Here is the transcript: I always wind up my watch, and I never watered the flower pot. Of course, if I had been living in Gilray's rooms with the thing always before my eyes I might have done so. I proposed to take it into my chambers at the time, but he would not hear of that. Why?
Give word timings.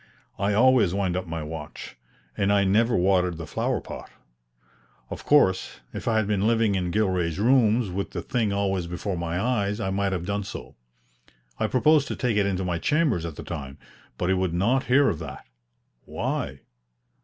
I 0.39 0.53
always 0.55 0.95
wind 0.95 1.15
up 1.15 1.27
my 1.27 1.43
watch, 1.43 1.95
and 2.35 2.51
I 2.51 2.63
never 2.63 2.95
watered 2.97 3.37
the 3.37 3.45
flower 3.45 3.79
pot. 3.79 4.09
Of 5.11 5.23
course, 5.27 5.79
if 5.93 6.07
I 6.07 6.17
had 6.17 6.25
been 6.25 6.47
living 6.47 6.73
in 6.73 6.89
Gilray's 6.89 7.37
rooms 7.37 7.91
with 7.91 8.09
the 8.09 8.23
thing 8.23 8.51
always 8.51 8.87
before 8.87 9.15
my 9.15 9.39
eyes 9.39 9.79
I 9.79 9.91
might 9.91 10.11
have 10.11 10.25
done 10.25 10.43
so. 10.43 10.75
I 11.59 11.67
proposed 11.67 12.07
to 12.07 12.15
take 12.15 12.35
it 12.35 12.47
into 12.47 12.65
my 12.65 12.79
chambers 12.79 13.27
at 13.27 13.35
the 13.35 13.43
time, 13.43 13.77
but 14.17 14.27
he 14.29 14.33
would 14.33 14.55
not 14.55 14.85
hear 14.85 15.07
of 15.07 15.19
that. 15.19 15.45
Why? 16.05 16.61